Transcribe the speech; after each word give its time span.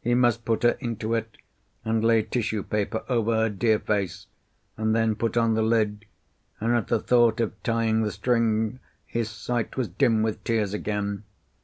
He 0.00 0.14
must 0.16 0.44
put 0.44 0.64
her 0.64 0.76
into 0.80 1.14
it, 1.14 1.36
and 1.84 2.02
lay 2.02 2.24
tissue 2.24 2.64
paper 2.64 3.04
over 3.08 3.36
her 3.36 3.48
dear 3.48 3.78
face, 3.78 4.26
and 4.76 4.96
then 4.96 5.14
put 5.14 5.36
on 5.36 5.54
the 5.54 5.62
lid, 5.62 6.06
and 6.58 6.74
at 6.74 6.88
the 6.88 6.98
thought 6.98 7.38
of 7.38 7.52
tying 7.62 8.02
the 8.02 8.10
string 8.10 8.80
his 9.06 9.30
sight 9.30 9.76
was 9.76 9.86
dim 9.86 10.24
with 10.24 10.42
tears 10.42 10.74
again. 10.74 11.22